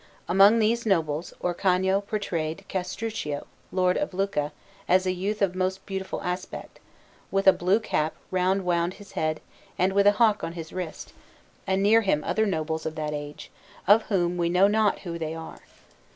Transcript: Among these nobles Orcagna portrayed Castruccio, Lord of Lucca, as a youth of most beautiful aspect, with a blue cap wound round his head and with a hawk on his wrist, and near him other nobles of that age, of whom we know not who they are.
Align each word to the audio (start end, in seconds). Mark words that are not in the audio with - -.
Among 0.27 0.57
these 0.57 0.83
nobles 0.83 1.31
Orcagna 1.43 2.01
portrayed 2.01 2.65
Castruccio, 2.67 3.45
Lord 3.71 3.97
of 3.97 4.15
Lucca, 4.15 4.51
as 4.87 5.05
a 5.05 5.11
youth 5.11 5.43
of 5.43 5.53
most 5.53 5.85
beautiful 5.85 6.23
aspect, 6.23 6.79
with 7.29 7.45
a 7.45 7.53
blue 7.53 7.79
cap 7.79 8.15
wound 8.31 8.65
round 8.65 8.95
his 8.95 9.11
head 9.11 9.41
and 9.77 9.93
with 9.93 10.07
a 10.07 10.13
hawk 10.13 10.43
on 10.43 10.53
his 10.53 10.73
wrist, 10.73 11.13
and 11.67 11.83
near 11.83 12.01
him 12.01 12.23
other 12.23 12.47
nobles 12.47 12.87
of 12.87 12.95
that 12.95 13.13
age, 13.13 13.51
of 13.85 14.01
whom 14.07 14.37
we 14.37 14.49
know 14.49 14.67
not 14.67 15.01
who 15.01 15.19
they 15.19 15.35
are. 15.35 15.59